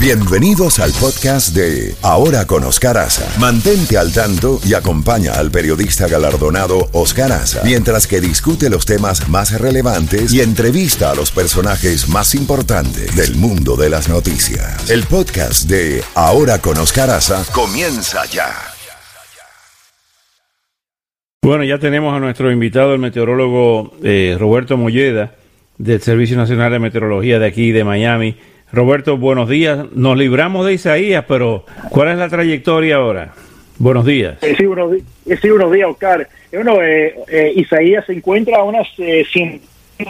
Bienvenidos 0.00 0.78
al 0.78 0.92
podcast 0.92 1.56
de 1.56 1.92
Ahora 2.02 2.46
con 2.46 2.62
Oscar 2.62 2.96
Aza. 2.98 3.28
Mantente 3.40 3.98
al 3.98 4.12
tanto 4.12 4.60
y 4.64 4.74
acompaña 4.74 5.32
al 5.32 5.50
periodista 5.50 6.06
galardonado 6.06 6.88
Oscar 6.92 7.32
Aza 7.32 7.62
mientras 7.64 8.06
que 8.06 8.20
discute 8.20 8.70
los 8.70 8.86
temas 8.86 9.28
más 9.28 9.60
relevantes 9.60 10.32
y 10.32 10.40
entrevista 10.40 11.10
a 11.10 11.16
los 11.16 11.32
personajes 11.32 12.08
más 12.08 12.36
importantes 12.36 13.16
del 13.16 13.34
mundo 13.34 13.74
de 13.74 13.90
las 13.90 14.08
noticias. 14.08 14.88
El 14.88 15.02
podcast 15.02 15.68
de 15.68 16.00
Ahora 16.14 16.60
con 16.60 16.78
Oscar 16.78 17.10
Aza 17.10 17.42
comienza 17.52 18.24
ya. 18.26 18.54
Bueno, 21.42 21.64
ya 21.64 21.80
tenemos 21.80 22.14
a 22.14 22.20
nuestro 22.20 22.52
invitado, 22.52 22.92
el 22.92 23.00
meteorólogo 23.00 23.94
eh, 24.04 24.36
Roberto 24.38 24.76
Molleda, 24.76 25.34
del 25.76 26.00
Servicio 26.00 26.36
Nacional 26.36 26.70
de 26.70 26.78
Meteorología 26.78 27.40
de 27.40 27.46
aquí 27.46 27.72
de 27.72 27.82
Miami. 27.82 28.36
Roberto, 28.72 29.16
buenos 29.16 29.48
días. 29.48 29.90
Nos 29.92 30.16
libramos 30.16 30.66
de 30.66 30.74
Isaías, 30.74 31.24
pero 31.26 31.64
¿cuál 31.88 32.08
es 32.08 32.18
la 32.18 32.28
trayectoria 32.28 32.96
ahora? 32.96 33.32
Buenos 33.78 34.04
días. 34.04 34.42
Eh, 34.42 34.54
sí, 34.58 34.66
buenos, 34.66 34.92
sí, 35.24 35.50
buenos 35.50 35.72
días, 35.72 35.88
Oscar. 35.88 36.28
Bueno, 36.52 36.82
eh, 36.82 37.14
eh, 37.28 37.52
Isaías 37.56 38.04
se 38.06 38.12
encuentra 38.12 38.58
a 38.58 38.64
unas 38.64 38.86
100 38.94 39.60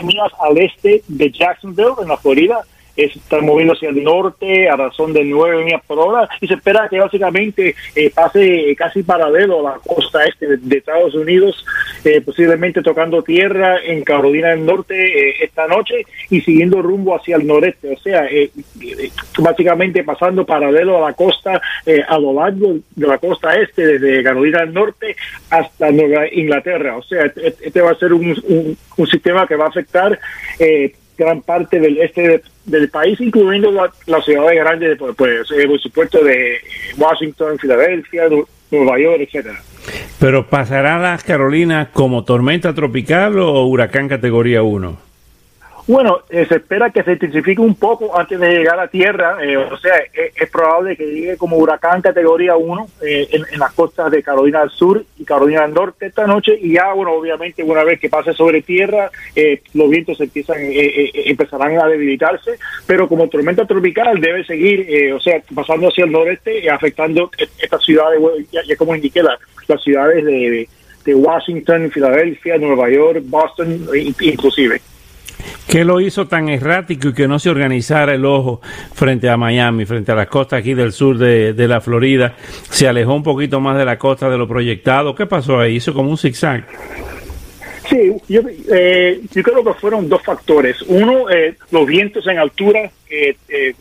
millas 0.03 0.31
al 0.39 0.57
este 0.57 1.03
de 1.07 1.31
Jacksonville, 1.31 1.93
en 2.01 2.09
la 2.09 2.17
Florida 2.17 2.65
está 3.03 3.39
moviendo 3.41 3.73
hacia 3.73 3.89
el 3.89 4.03
norte 4.03 4.69
a 4.69 4.75
razón 4.75 5.13
de 5.13 5.23
9 5.23 5.63
millas 5.63 5.81
por 5.85 5.99
hora 5.99 6.27
y 6.41 6.47
se 6.47 6.55
espera 6.55 6.87
que 6.89 6.99
básicamente 6.99 7.75
eh, 7.95 8.11
pase 8.13 8.75
casi 8.77 9.03
paralelo 9.03 9.67
a 9.67 9.73
la 9.73 9.79
costa 9.79 10.23
este 10.25 10.57
de, 10.57 10.77
Estados 10.77 11.13
Unidos, 11.15 11.65
eh, 12.03 12.21
posiblemente 12.21 12.81
tocando 12.81 13.21
tierra 13.23 13.79
en 13.83 14.03
Carolina 14.03 14.49
del 14.49 14.65
Norte 14.65 15.29
eh, 15.29 15.35
esta 15.41 15.67
noche 15.67 16.05
y 16.29 16.41
siguiendo 16.41 16.81
rumbo 16.81 17.15
hacia 17.15 17.37
el 17.37 17.45
noreste, 17.45 17.93
o 17.93 17.99
sea, 17.99 18.27
básicamente 19.39 20.03
pasando 20.03 20.45
paralelo 20.45 20.97
a 20.97 21.09
la 21.09 21.15
costa 21.15 21.61
a 22.07 22.19
lo 22.19 22.33
largo 22.33 22.77
de 22.95 23.07
la 23.07 23.17
costa 23.17 23.55
este 23.55 23.85
desde 23.85 24.23
Carolina 24.23 24.59
del 24.59 24.73
Norte 24.73 25.15
hasta 25.49 25.91
Nueva 25.91 26.31
Inglaterra, 26.31 26.97
o 26.97 27.03
sea, 27.03 27.25
este, 27.25 27.47
este 27.47 27.81
va 27.81 27.91
a 27.91 27.95
ser 27.95 28.13
un, 28.13 28.77
un, 28.97 29.07
sistema 29.07 29.47
que 29.47 29.55
va 29.55 29.65
a 29.65 29.69
afectar 29.69 30.19
gran 31.17 31.41
parte 31.41 31.79
del 31.79 31.97
este 31.97 32.41
del 32.65 32.89
país, 32.89 33.19
incluyendo 33.19 33.71
las 33.71 34.25
ciudades 34.25 34.59
grandes, 34.59 34.97
pues, 34.97 35.15
pues 35.15 35.51
eh, 35.51 35.67
por 35.67 35.79
supuesto, 35.79 36.23
de 36.23 36.59
Washington, 36.97 37.57
Filadelfia, 37.59 38.29
Nueva 38.71 38.99
York, 38.99 39.21
etcétera. 39.21 39.59
Pero 40.19 40.47
¿pasará 40.47 40.99
las 40.99 41.23
Carolinas 41.23 41.87
como 41.93 42.25
tormenta 42.25 42.73
tropical 42.73 43.39
o 43.39 43.65
huracán 43.65 44.09
categoría 44.09 44.61
1? 44.61 45.08
Bueno, 45.89 46.19
eh, 46.29 46.45
se 46.47 46.57
espera 46.57 46.91
que 46.91 47.01
se 47.01 47.13
intensifique 47.13 47.59
un 47.59 47.73
poco 47.73 48.15
antes 48.15 48.39
de 48.39 48.47
llegar 48.47 48.79
a 48.79 48.89
tierra, 48.89 49.43
eh, 49.43 49.57
o 49.57 49.75
sea, 49.75 49.97
eh, 50.13 50.31
es, 50.35 50.47
probable 50.51 50.95
que 50.95 51.03
llegue 51.03 51.35
como 51.35 51.57
huracán 51.57 51.99
categoría 52.03 52.55
1 52.55 52.87
en, 53.01 53.59
las 53.59 53.73
costas 53.73 54.11
de 54.11 54.21
Carolina 54.21 54.59
del 54.59 54.69
Sur 54.69 55.03
y 55.17 55.25
Carolina 55.25 55.63
del 55.63 55.73
Norte 55.73 56.05
esta 56.05 56.27
noche, 56.27 56.55
y 56.61 56.73
ya, 56.73 56.93
bueno, 56.93 57.13
obviamente 57.13 57.63
una 57.63 57.83
vez 57.83 57.99
que 57.99 58.07
pase 58.07 58.33
sobre 58.33 58.61
tierra, 58.61 59.09
los 59.73 59.89
vientos 59.89 60.21
empiezan, 60.21 60.57
empezarán 60.59 61.79
a 61.79 61.87
debilitarse, 61.87 62.59
pero 62.85 63.07
como 63.07 63.27
tormenta 63.27 63.65
tropical 63.65 64.21
debe 64.21 64.45
seguir, 64.45 65.11
o 65.11 65.19
sea, 65.19 65.41
pasando 65.55 65.87
hacia 65.87 66.05
el 66.05 66.11
noreste, 66.11 66.69
afectando 66.69 67.31
estas 67.59 67.83
ciudades, 67.83 68.21
ya, 68.51 68.75
como 68.77 68.93
indiqué, 68.93 69.23
las 69.23 69.81
ciudades 69.81 70.23
de, 70.23 70.69
de 71.03 71.15
Washington, 71.15 71.89
Filadelfia, 71.89 72.59
Nueva 72.59 72.91
York, 72.91 73.23
Boston, 73.23 73.87
inclusive. 74.19 74.79
¿Qué 75.69 75.85
lo 75.85 76.01
hizo 76.01 76.27
tan 76.27 76.49
errático 76.49 77.09
y 77.09 77.13
que 77.13 77.27
no 77.27 77.37
se 77.37 77.47
organizara 77.47 78.15
el 78.15 78.25
ojo 78.25 78.59
frente 78.91 79.29
a 79.29 79.37
Miami, 79.37 79.85
frente 79.85 80.11
a 80.11 80.15
las 80.15 80.25
costas 80.25 80.61
aquí 80.61 80.73
del 80.73 80.91
sur 80.91 81.15
de, 81.19 81.67
la 81.67 81.79
Florida? 81.79 82.33
¿Se 82.71 82.87
alejó 82.87 83.13
un 83.13 83.21
poquito 83.21 83.59
más 83.59 83.77
de 83.77 83.85
la 83.85 83.99
costa 83.99 84.31
de 84.31 84.37
lo 84.39 84.47
proyectado? 84.47 85.13
¿Qué 85.13 85.27
pasó 85.27 85.59
ahí? 85.59 85.75
¿Hizo 85.75 85.93
como 85.93 86.09
un 86.09 86.17
zigzag? 86.17 86.65
Sí, 87.87 88.13
yo, 88.27 88.41
eh, 88.71 89.21
yo 89.31 89.43
creo 89.43 89.63
que 89.63 89.73
fueron 89.75 90.09
dos 90.09 90.23
factores. 90.23 90.81
Uno, 90.87 91.29
eh, 91.29 91.53
los 91.69 91.85
vientos 91.85 92.25
en 92.25 92.39
altura 92.39 92.89
eh, 93.07 93.35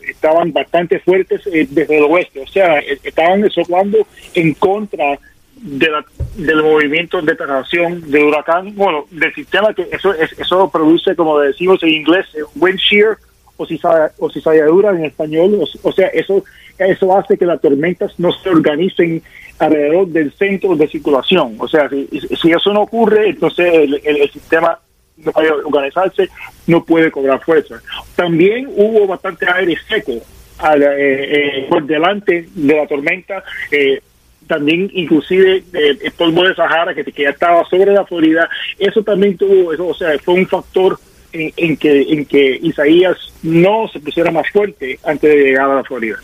estaban 0.07 0.53
bastante 0.53 0.99
fuertes 0.99 1.41
desde 1.47 1.97
el 1.97 2.05
oeste, 2.05 2.41
o 2.41 2.47
sea, 2.47 2.81
estaban 2.81 3.49
soplando 3.51 4.07
en 4.35 4.53
contra 4.53 5.19
de 5.61 5.91
la, 5.91 6.05
del 6.37 6.63
movimiento 6.63 7.21
de 7.21 7.35
traslación 7.35 8.11
del 8.11 8.25
huracán, 8.25 8.75
bueno, 8.75 9.07
del 9.11 9.35
sistema 9.35 9.75
que 9.75 9.89
eso 9.91 10.15
eso 10.15 10.71
produce, 10.71 11.15
como 11.17 11.39
decimos 11.39 11.83
en 11.83 11.91
inglés, 11.91 12.27
wind 12.57 12.79
shear 12.79 13.19
o 13.57 14.31
cizalladura 14.31 14.91
en 14.91 15.05
español, 15.05 15.65
o, 15.83 15.93
sea, 15.93 16.07
eso 16.09 16.45
eso 16.79 17.19
hace 17.19 17.37
que 17.37 17.45
las 17.45 17.61
tormentas 17.61 18.13
no 18.19 18.33
se 18.33 18.49
organicen 18.51 19.21
alrededor 19.59 20.07
del 20.09 20.33
centro 20.33 20.77
de 20.77 20.87
circulación. 20.87 21.57
O 21.59 21.67
sea, 21.67 21.89
si, 21.89 22.09
si 22.41 22.53
eso 22.53 22.73
no 22.73 22.83
ocurre, 22.83 23.31
entonces 23.31 23.67
el, 24.05 24.31
sistema 24.31 24.79
no 25.17 25.33
puede 25.33 25.51
organizarse, 25.51 26.29
no 26.69 26.85
puede 26.85 27.11
cobrar 27.11 27.43
fuerza. 27.45 27.83
También 28.15 28.69
hubo 28.77 29.09
bastante 29.09 29.47
aire 29.51 29.77
seco 29.89 30.13
eh, 30.13 30.21
eh, 30.61 31.67
por 31.69 31.85
delante 31.85 32.49
de 32.55 32.77
la 32.77 32.87
tormenta. 32.87 33.43
Eh, 33.71 34.01
también 34.49 34.91
inclusive 34.95 35.63
eh, 35.73 35.99
el 36.03 36.13
polvo 36.13 36.43
de 36.43 36.55
Sahara 36.55 36.95
que, 36.95 37.05
que, 37.05 37.23
ya 37.23 37.31
estaba 37.31 37.65
sobre 37.67 37.93
la 37.93 38.05
Florida, 38.05 38.49
eso 38.79 39.03
también 39.03 39.37
tuvo, 39.37 39.73
eso, 39.73 39.87
o 39.87 39.95
sea, 39.95 40.19
fue 40.19 40.35
un 40.35 40.47
factor 40.47 40.99
en, 41.33 41.77
que 41.77 42.03
en 42.03 42.25
que 42.25 42.59
Isaías 42.63 43.17
no 43.43 43.87
se 43.93 44.01
pusiera 44.01 44.31
más 44.31 44.49
fuerte 44.51 44.99
antes 45.05 45.31
de 45.31 45.37
llegar 45.45 45.71
a 45.71 45.77
la 45.77 45.85
Florida. 45.85 46.17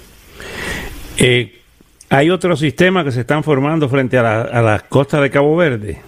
Eh, 1.19 1.61
¿Hay 2.09 2.31
otros 2.31 2.59
sistemas 2.59 3.05
que 3.05 3.13
se 3.13 3.21
están 3.21 3.45
formando 3.45 3.89
frente 3.89 4.19
a, 4.19 4.23
la, 4.23 4.41
a 4.43 4.63
las 4.63 4.83
costas 4.85 5.21
de 5.23 5.31
Cabo 5.31 5.55
Verde? 5.57 6.01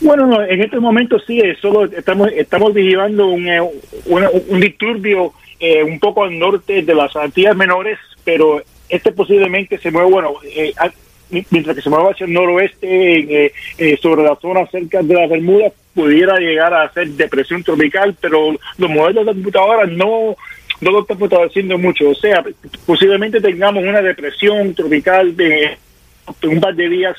Bueno, 0.00 0.42
en 0.42 0.62
este 0.62 0.78
momento 0.78 1.18
sí, 1.18 1.42
solo 1.60 1.84
estamos 1.84 2.30
estamos 2.32 2.72
vigilando 2.72 3.26
un, 3.26 3.48
eh, 3.48 3.60
un, 4.06 4.60
disturbio 4.60 5.32
un 5.84 5.98
poco 5.98 6.22
al 6.22 6.38
norte 6.38 6.82
de 6.82 6.94
las 6.94 7.16
Antillas 7.16 7.56
Menores, 7.56 7.98
pero 8.22 8.62
este 8.88 9.12
posiblemente 9.12 9.78
se 9.78 9.90
mueve, 9.90 10.10
bueno, 10.10 10.34
eh, 10.44 10.72
mientras 11.50 11.76
que 11.76 11.82
se 11.82 11.90
mueva 11.90 12.10
hacia 12.10 12.26
el 12.26 12.32
noroeste, 12.32 12.86
eh, 13.46 13.52
eh, 13.78 13.98
sobre 14.00 14.22
la 14.22 14.36
zona 14.36 14.66
cerca 14.66 15.02
de 15.02 15.14
las 15.14 15.28
Bermudas, 15.28 15.72
pudiera 15.94 16.38
llegar 16.38 16.72
a 16.72 16.92
ser 16.92 17.08
depresión 17.08 17.62
tropical, 17.62 18.16
pero 18.20 18.56
los 18.78 18.90
modelos 18.90 19.26
de 19.26 19.32
computadora 19.32 19.86
no, 19.86 20.36
no 20.80 20.90
lo 20.90 21.00
están 21.00 21.18
haciendo 21.46 21.76
mucho. 21.76 22.10
O 22.10 22.14
sea, 22.14 22.42
posiblemente 22.86 23.40
tengamos 23.40 23.82
una 23.82 24.00
depresión 24.00 24.74
tropical 24.74 25.36
de 25.36 25.76
un 26.44 26.60
par 26.60 26.74
de 26.74 26.88
días 26.88 27.16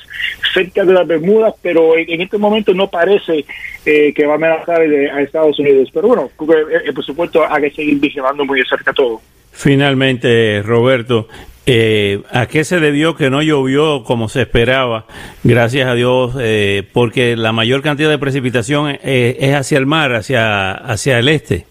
cerca 0.54 0.84
de 0.84 0.92
las 0.92 1.06
Bermudas, 1.06 1.54
pero 1.60 1.96
en, 1.98 2.20
este 2.20 2.38
momento 2.38 2.72
no 2.72 2.88
parece 2.88 3.44
que 3.84 4.24
va 4.24 4.32
a 4.32 4.36
amenazar 4.36 4.80
a 4.80 5.20
Estados 5.20 5.58
Unidos. 5.58 5.90
Pero 5.92 6.08
bueno, 6.08 6.30
por 6.36 7.04
supuesto 7.04 7.44
hay 7.46 7.62
que 7.64 7.76
seguir 7.76 7.98
vigilando 7.98 8.44
muy 8.44 8.60
de 8.60 8.66
cerca 8.66 8.92
todo. 8.92 9.20
Finalmente, 9.52 10.62
Roberto, 10.62 11.28
eh, 11.66 12.22
¿A 12.32 12.46
qué 12.46 12.64
se 12.64 12.80
debió 12.80 13.14
que 13.16 13.30
no 13.30 13.42
llovió 13.42 14.02
como 14.04 14.28
se 14.28 14.42
esperaba? 14.42 15.04
Gracias 15.44 15.88
a 15.88 15.94
Dios, 15.94 16.34
eh, 16.40 16.88
porque 16.92 17.36
la 17.36 17.52
mayor 17.52 17.82
cantidad 17.82 18.08
de 18.08 18.18
precipitación 18.18 18.90
eh, 19.02 19.36
es 19.40 19.54
hacia 19.54 19.78
el 19.78 19.86
mar, 19.86 20.14
hacia, 20.14 20.72
hacia 20.72 21.18
el 21.18 21.28
este. 21.28 21.66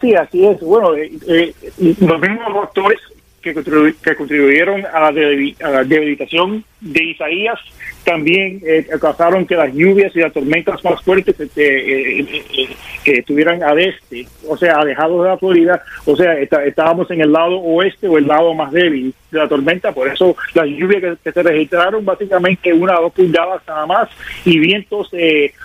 sí, 0.00 0.14
así 0.14 0.46
es. 0.46 0.60
Bueno, 0.60 0.90
los 0.90 2.20
mismos 2.20 2.52
factores 2.52 2.98
que, 3.42 3.54
contribuyeron 3.54 4.86
a 4.86 5.10
la, 5.10 5.84
debilitación 5.84 6.64
de 6.80 7.04
Isaías. 7.04 7.58
También 8.04 8.60
eh, 8.64 8.86
causaron 9.00 9.46
que 9.46 9.54
las 9.54 9.72
lluvias 9.72 10.14
y 10.16 10.20
las 10.20 10.32
tormentas 10.32 10.82
más 10.84 11.00
fuertes 11.02 11.38
eh, 11.38 11.50
eh, 11.56 12.68
que 13.04 13.18
estuvieran 13.18 13.62
al 13.62 13.78
este, 13.78 14.26
o 14.48 14.56
sea, 14.56 14.76
alejados 14.76 15.22
de 15.22 15.28
la 15.28 15.38
Florida, 15.38 15.82
o 16.04 16.16
sea, 16.16 16.34
estábamos 16.34 17.10
en 17.10 17.20
el 17.20 17.32
lado 17.32 17.60
oeste 17.60 18.08
o 18.08 18.18
el 18.18 18.26
lado 18.26 18.54
más 18.54 18.72
débil 18.72 19.14
de 19.30 19.38
la 19.38 19.48
tormenta, 19.48 19.92
por 19.92 20.08
eso 20.08 20.36
las 20.54 20.66
lluvias 20.66 21.18
que, 21.22 21.32
se 21.32 21.42
registraron 21.42 22.04
básicamente 22.04 22.72
una 22.72 22.98
o 22.98 23.02
dos 23.02 23.12
pulgadas 23.12 23.62
nada 23.66 23.86
más 23.86 24.08
y 24.44 24.58
vientos, 24.58 25.10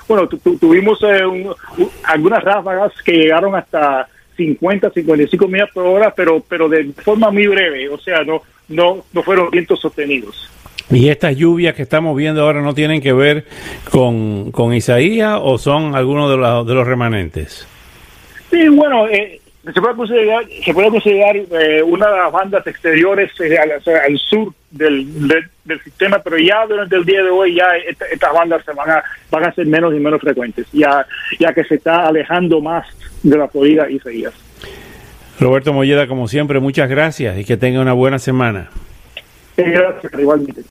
bueno, 0.07 0.27
tuvimos 0.27 0.99
algunas 2.03 2.43
ráfagas 2.43 2.93
que 3.03 3.13
llegaron 3.13 3.55
hasta 3.55 4.07
50, 4.37 4.91
55 4.91 5.47
millas 5.47 5.69
por 5.73 5.85
hora, 5.85 6.13
pero 6.15 6.41
pero 6.47 6.69
de 6.69 6.85
forma 6.93 7.31
muy 7.31 7.47
breve, 7.47 7.89
o 7.89 7.97
sea, 7.97 8.23
no 8.23 8.43
no 8.69 9.03
no 9.11 9.23
fueron 9.23 9.49
vientos 9.51 9.79
sostenidos. 9.79 10.49
¿Y 10.89 11.09
estas 11.09 11.35
lluvias 11.35 11.75
que 11.75 11.81
estamos 11.81 12.15
viendo 12.15 12.41
ahora 12.43 12.61
no 12.61 12.73
tienen 12.73 13.01
que 13.01 13.11
ver 13.11 13.45
con, 13.91 14.51
con 14.51 14.73
Isaías 14.73 15.37
o 15.41 15.57
son 15.57 15.95
algunos 15.95 16.29
de, 16.31 16.37
los, 16.37 16.65
de 16.65 16.73
los 16.73 16.87
remanentes? 16.87 17.67
Sí, 18.49 18.69
bueno, 18.69 19.05
eh, 19.09 19.41
se 19.73 19.81
puede 19.81 19.95
considerar, 19.95 20.45
se 20.63 20.73
puede 20.73 20.89
considerar 20.89 21.35
eh, 21.35 21.83
una 21.83 22.09
de 22.09 22.17
las 22.17 22.31
bandas 22.31 22.65
exteriores 22.65 23.31
eh, 23.39 23.57
al, 23.57 24.17
sur 24.17 24.53
del, 24.71 25.27
del, 25.65 25.83
sistema, 25.83 26.19
pero 26.19 26.37
ya 26.37 26.65
durante 26.65 26.95
el 26.95 27.05
día 27.05 27.23
de 27.23 27.29
hoy 27.29 27.55
ya 27.55 27.65
estas 28.11 28.33
bandas 28.33 28.63
se 28.63 28.71
van 28.73 28.89
a, 28.89 29.03
van 29.29 29.43
a 29.43 29.53
ser 29.53 29.65
menos 29.65 29.93
y 29.93 29.99
menos 29.99 30.21
frecuentes, 30.21 30.65
ya, 30.71 31.05
ya 31.39 31.53
que 31.53 31.63
se 31.65 31.75
está 31.75 32.07
alejando 32.07 32.61
más 32.61 32.87
de 33.23 33.37
la 33.37 33.47
Florida 33.47 33.89
y 33.89 33.95
Isaías. 33.95 34.33
Roberto 35.39 35.73
Molleda, 35.73 36.07
como 36.07 36.27
siempre, 36.27 36.59
muchas 36.59 36.89
gracias 36.89 37.37
y 37.37 37.45
que 37.45 37.57
tenga 37.57 37.81
una 37.81 37.93
buena 37.93 38.19
semana. 38.19 38.69
Gracias, 39.57 40.13
igualmente. 40.17 40.61